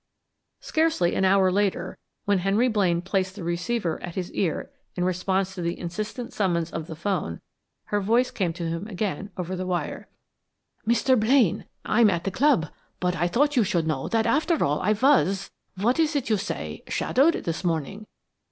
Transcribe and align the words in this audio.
Scarcely 0.61 1.13
an 1.13 1.25
hour 1.25 1.51
later, 1.51 1.95
when 2.25 2.39
Henry 2.39 2.67
Blaine 2.67 3.03
placed 3.03 3.35
the 3.35 3.43
receiver 3.43 4.01
at 4.01 4.15
his 4.15 4.31
ear 4.31 4.71
in 4.95 5.03
response 5.03 5.53
to 5.53 5.61
the 5.61 5.77
insistent 5.77 6.33
summons 6.33 6.71
of 6.71 6.87
the 6.87 6.95
'phone, 6.95 7.39
her 7.85 8.01
voice 8.01 8.31
came 8.31 8.51
to 8.53 8.67
him 8.67 8.87
again 8.87 9.29
over 9.37 9.55
the 9.55 9.67
wire. 9.67 10.07
"Mr. 10.87 11.15
Blaine, 11.19 11.65
I 11.85 12.01
am 12.01 12.09
at 12.09 12.23
the 12.23 12.31
club, 12.31 12.69
but 12.99 13.15
I 13.15 13.27
thought 13.27 13.55
you 13.55 13.63
should 13.63 13.85
know 13.85 14.07
that 14.07 14.25
after 14.25 14.65
all, 14.65 14.81
I 14.81 14.93
was 14.93 15.51
what 15.79 15.99
is 15.99 16.13
that 16.13 16.31
you 16.31 16.37
say 16.37 16.81
shadowed 16.87 17.35
this 17.35 17.63
morning. 17.63 18.07